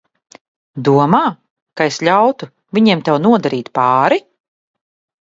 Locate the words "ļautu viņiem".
2.09-3.07